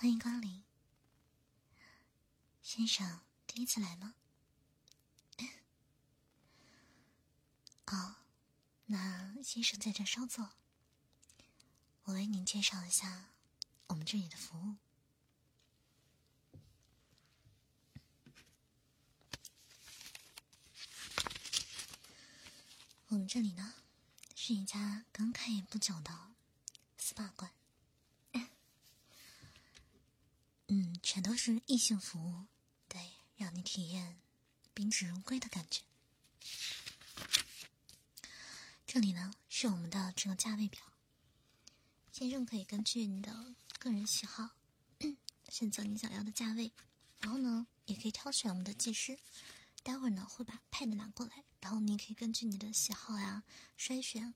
[0.00, 0.62] 欢迎光临，
[2.62, 4.14] 先生，第一次来吗？
[7.86, 8.14] 哦，
[8.86, 10.50] 那先生在这稍坐，
[12.04, 13.30] 我为您介绍一下
[13.88, 14.76] 我们这里的服务。
[23.08, 23.74] 我们这里呢，
[24.36, 26.30] 是一家刚开业不久的
[27.00, 27.50] SPA 馆，
[30.70, 32.44] 嗯，全都是异性服务，
[32.86, 33.00] 对，
[33.38, 34.20] 让你体验
[34.74, 35.80] 宾至如归的感觉。
[38.86, 40.82] 这里呢是我们的这个价位表，
[42.12, 44.50] 先生可以根据你的个人喜好
[45.48, 46.70] 选择你想要的价位，
[47.20, 49.18] 然后呢也可以挑选我们的技师。
[49.82, 53.42] 待会儿呢会把 pad 拿过来，然后你可以根据你的喜好呀
[53.78, 54.34] 筛选，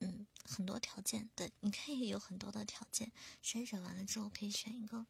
[0.00, 3.10] 嗯，很多条件，对，你可以有很多的条件，
[3.42, 5.06] 筛选完了之后可以选一个，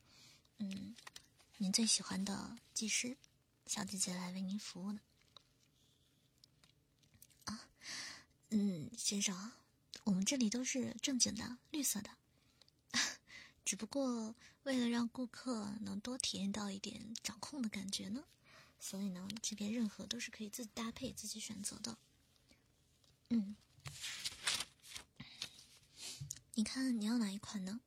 [0.63, 0.95] 嗯，
[1.57, 3.17] 您最喜欢的技师
[3.65, 5.01] 小姐姐来为您服务呢。
[7.47, 7.67] 啊，
[8.51, 9.53] 嗯，先生，
[10.05, 12.11] 我们这里都是正经的绿色的，
[13.65, 14.35] 只不过
[14.65, 18.25] 为了让顾客能多体验到一点掌控的感觉呢。
[18.79, 21.97] 所以呢，这边任何都是可以自己搭配、自己选择的。
[23.31, 23.57] 嗯，
[26.53, 27.81] 你看你要哪一款呢？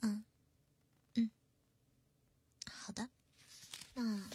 [0.00, 0.24] 嗯，
[1.14, 1.30] 嗯，
[2.68, 3.08] 好的。
[4.00, 4.30] 那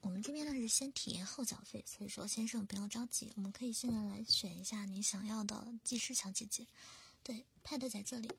[0.00, 6.66] 我们这边呢是先体验后缴费，所以说先生不要着急，我们可以现在来选一下你想要的技师小姐姐。
[7.22, 8.30] 对，pad 在这里，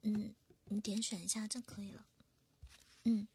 [0.00, 2.06] 嗯，你点选一下就可以了。
[3.04, 3.28] 嗯。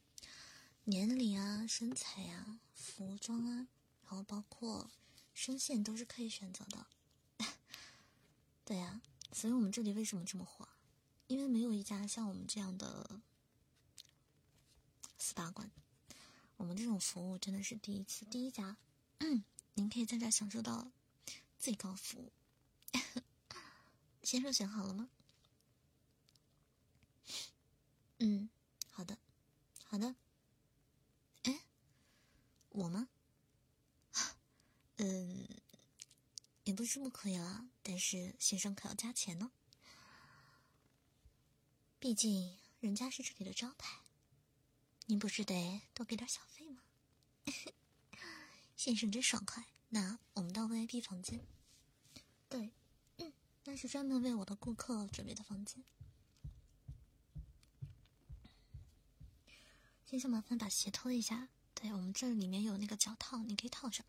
[0.85, 3.67] 年龄啊，身材啊，服装啊，
[4.01, 4.89] 然后包括
[5.35, 6.87] 声线都是可以选择的。
[8.65, 8.99] 对呀，
[9.31, 10.67] 所以我们这里为什么这么火？
[11.27, 13.21] 因为没有一家像我们这样的
[15.19, 15.69] SPA 馆，
[16.61, 18.77] 我们这种服务真的是第一次，第一家。
[19.17, 20.91] 嗯您可以在这享受到
[21.57, 22.31] 最高服务。
[24.21, 25.09] 先生选好了吗？
[28.19, 28.47] 嗯，
[28.91, 29.17] 好的，
[29.85, 30.15] 好的。
[31.41, 31.61] 哎
[32.69, 33.09] 我吗？
[34.97, 35.47] 嗯，
[36.65, 39.51] 也不是不可以啦，但是先生可要加钱呢。
[41.97, 44.00] 毕竟人家是这里的招牌，
[45.11, 46.81] 您不是得多给点小费吗？
[48.77, 49.65] 先生真爽快。
[49.89, 51.45] 那我们到 VIP 房间。
[52.47, 52.71] 对，
[53.65, 55.83] 那是专门为我的顾客准备的房间。
[60.05, 61.49] 先生，麻烦把鞋脱一下。
[61.73, 64.05] 对我们这里面有那个脚套，你可以套上。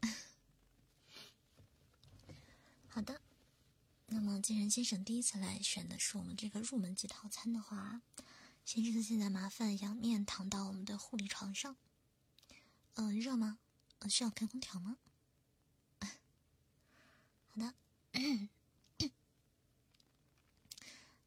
[2.88, 3.20] 好的，
[4.06, 8.02] 那么既然先生第一次来选的是我们这个入门级套餐的话，
[8.68, 11.74] 先生现在麻烦仰面躺到我们的护理床上。
[12.96, 13.58] 嗯，热吗？
[14.00, 14.98] 呃，需要开空调吗？
[17.48, 17.72] 好的。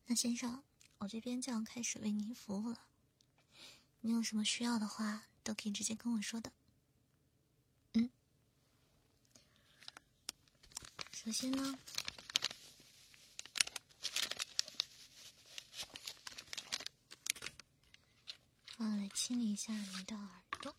[0.06, 0.64] 那先生，
[1.00, 2.86] 我这边就要开始为您服务了。
[4.02, 6.52] 你有什么需要的话，都可以直接跟我说的。
[7.94, 8.12] 嗯，
[11.12, 11.80] 首先呢，
[18.84, 20.76] 我来清理一下你的耳朵。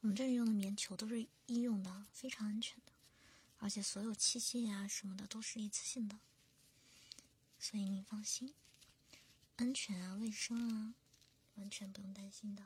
[0.00, 2.92] 我们这里用的棉球都是医用的，非常安全的，
[3.58, 6.18] 而且所有器械呀什么的都是一次性的，
[7.58, 8.54] 所以您放心，
[9.56, 10.94] 安全啊、卫生啊，
[11.56, 12.64] 完全不用担心的。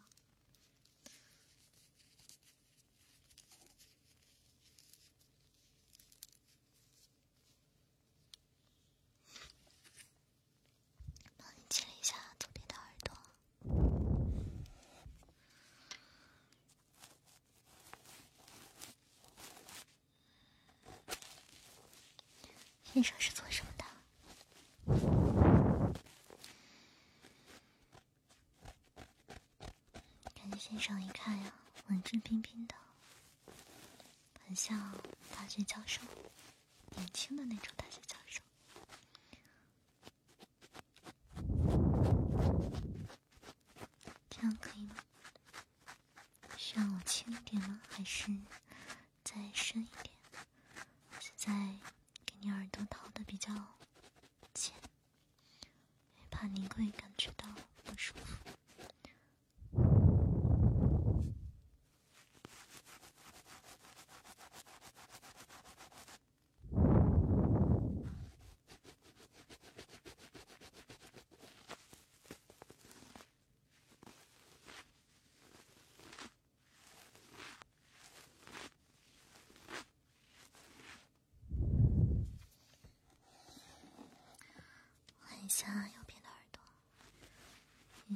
[22.97, 23.85] 先生是做什么的？
[30.35, 31.53] 感觉先生一看呀，
[31.89, 32.75] 文质彬彬的，
[34.47, 34.95] 很像
[35.37, 36.01] 大学教授，
[36.93, 38.41] 年轻的那种大学教授。
[44.31, 44.97] 这样可以吗？
[46.57, 47.79] 需要我轻一点吗？
[47.91, 48.35] 还是
[49.23, 50.17] 再深一点？
[51.21, 51.53] 现在。
[52.39, 53.51] 你耳朵掏的比较
[54.55, 54.73] 浅，
[56.31, 57.49] 怕你会感觉到
[57.83, 58.37] 不舒服。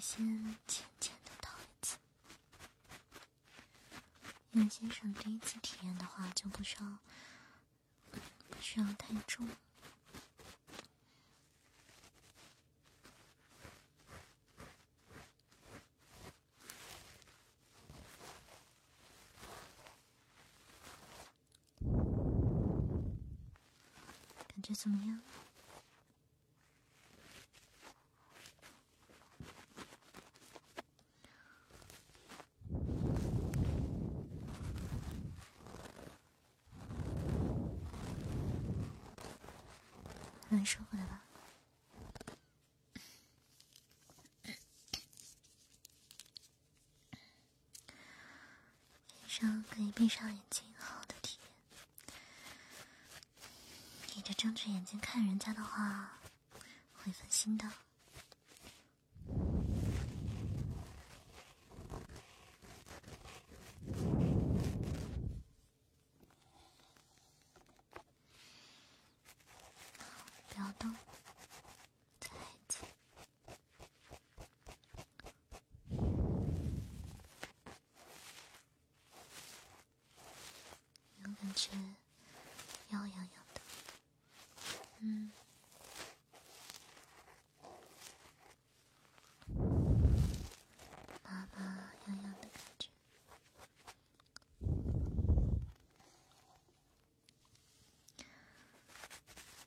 [0.00, 1.98] 先浅浅的套一次，
[4.52, 6.98] 因为先生第一次体验的话，就不需要
[8.48, 9.46] 不需要太重。
[24.48, 25.20] 感觉怎么样？
[40.50, 41.22] 很舒服的吧？
[49.20, 51.48] 晚上可以闭上眼睛，好好的体验。
[54.16, 56.18] 你这睁着眼睛看人家的话，
[56.94, 57.70] 会分心的。
[70.48, 70.94] 不要动，
[72.18, 72.84] 再来一次。
[81.22, 81.70] 有感觉
[82.90, 83.60] 腰痒痒的，
[84.98, 85.30] 嗯，
[91.22, 91.60] 麻麻
[92.06, 92.88] 痒痒的感觉。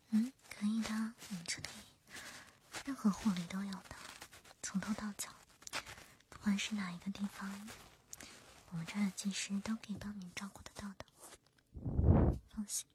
[0.10, 0.32] 嗯，
[0.64, 1.68] 可以的，我们这里
[2.86, 3.96] 任何护理都有的，
[4.62, 5.30] 从头到脚，
[6.30, 7.68] 不管是哪一个地方，
[8.70, 11.04] 我们这儿的技师都可以帮您照顾得到的。
[12.56, 12.88] 放心，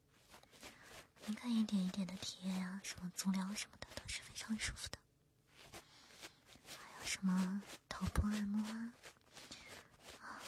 [1.27, 4.97] 您可以一点一点的体验啊，什么足疗什么的都是非常舒服的。
[6.69, 8.93] 还有什么头部按摩啊，
[10.23, 10.41] 啊，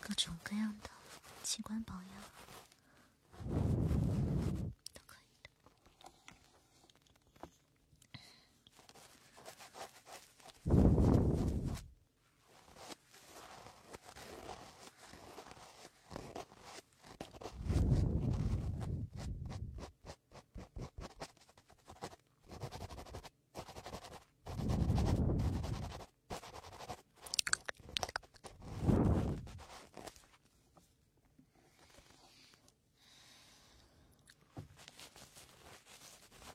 [0.00, 0.88] 各种各样的
[1.42, 2.41] 器官保养。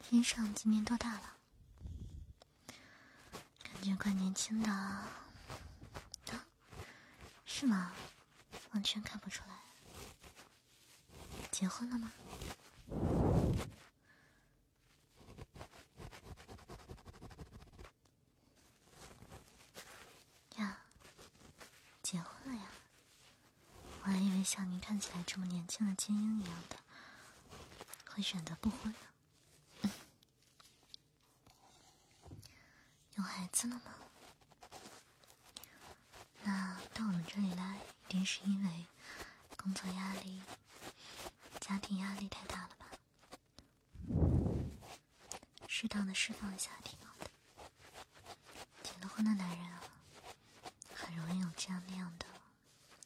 [0.09, 1.36] 天上今年多大了？
[3.62, 4.71] 感觉怪年轻的。
[4.71, 5.06] 啊，
[7.44, 7.92] 是吗？
[8.71, 9.59] 完全看不出来。
[11.51, 12.13] 结婚了吗？
[20.56, 20.77] 呀，
[22.01, 22.69] 结婚了呀！
[24.04, 26.78] 我还以为像您看起来这么年轻的精英一样的，
[28.09, 28.99] 会选择不婚呢。
[33.18, 33.95] 有孩子了吗？
[36.44, 38.86] 那到我们这里来，一定是因为
[39.57, 40.44] 工作压力、
[41.59, 42.86] 家庭压力太大了吧？
[45.68, 47.31] 适当的释放一下挺好的。
[48.83, 49.81] 结了婚的男人啊，
[50.94, 52.28] 很容易有这样那样的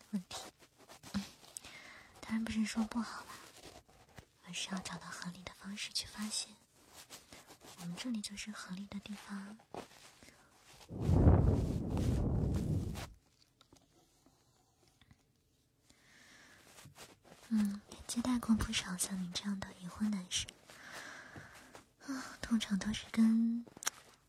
[0.10, 0.42] 问题。
[2.20, 3.36] 当然不是说不好吧，
[4.46, 6.50] 而是要找到合理的方式去发泄。
[7.80, 9.58] 我们这里就是合理的地方。
[17.54, 20.48] 嗯，也接待过不少像你这样的已婚男士，
[22.08, 23.66] 啊，通常都是跟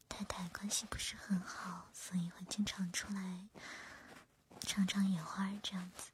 [0.08, 3.46] 太太关系不是很好，所以会经常出来
[4.62, 6.10] 尝尝野花这样子。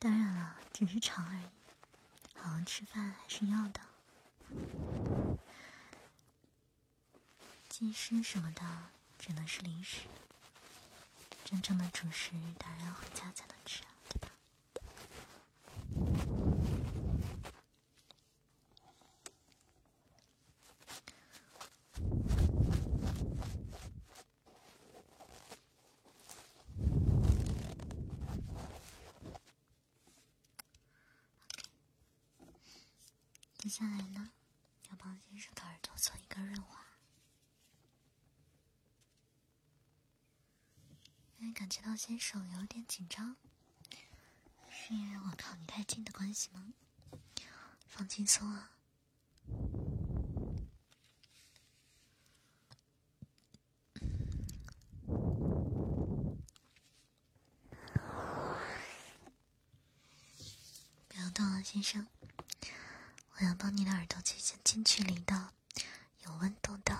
[0.00, 1.48] 当然了，只是尝而已，
[2.34, 3.80] 好好吃饭还是要的。
[7.68, 8.62] 技师什么的
[9.28, 10.08] 只能是零食，
[11.44, 14.30] 真正的主食当然要回家才能吃啊，对吧？
[33.58, 34.30] 接下来呢，
[34.88, 36.87] 要帮先生的耳朵做一个润滑。
[41.58, 43.34] 感觉到先生有点紧张。
[44.70, 46.72] 是因为我靠你太近的关系吗？
[47.88, 48.70] 放轻松啊。
[61.08, 62.06] 不要动啊先生。
[63.32, 65.52] 我要帮你的耳朵进行近距离的
[66.24, 66.97] 有温度的。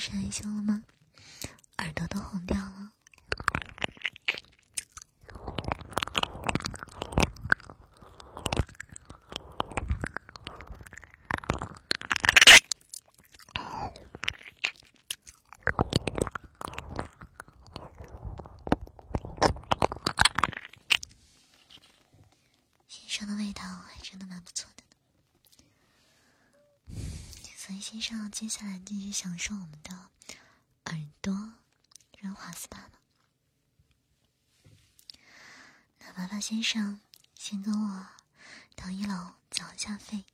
[0.00, 0.82] 是害羞了吗？
[1.76, 2.92] 耳朵都红掉了。
[22.88, 24.82] 先生的味道还真的蛮不错的
[27.56, 29.92] 所以先生接下来继续享受我们的
[30.86, 31.32] 耳朵
[32.18, 32.90] 润滑 SPA 了。
[36.32, 37.00] 那麻烦先生
[37.34, 38.06] 先跟我
[38.76, 40.24] 到一楼缴一下费，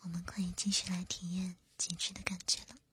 [0.00, 2.85] 我们可以继续来体验极致的感觉了。